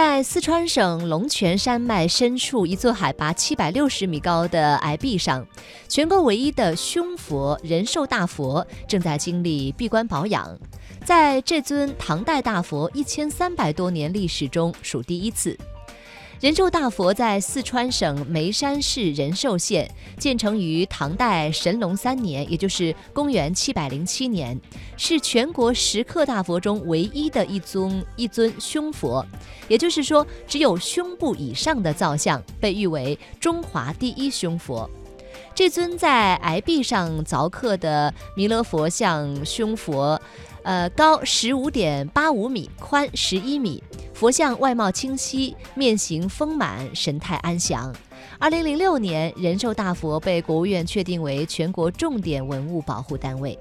[0.00, 5.44] 在四川省龙泉山脉深处一座海拔七百六十米高的崖壁上，
[5.88, 10.56] 全国唯一的胸佛仁寿大佛正在经历闭关保养。
[11.04, 15.58] 在这尊唐代大佛一千三百多年历史中，属第一次。
[16.40, 19.90] 仁寿大佛在四川省眉山市仁寿县，
[20.20, 24.56] 建成于唐代神龙三年，也就是公元七百零七年，
[24.96, 29.26] 是全国石刻大佛中唯一的一尊一尊胸佛，
[29.66, 34.88] 也就是说，只有胸部以上的造像，被誉为中华第一胸佛。
[35.56, 40.20] 这尊在崖壁上凿刻的弥勒佛像胸佛，
[40.62, 43.82] 呃，高十五点八五米，宽十一米。
[44.18, 47.94] 佛像外貌清晰，面形丰满，神态安详。
[48.40, 53.56] 二零零六年，仁寿大佛被国务院确定为全国重点文物保护单位。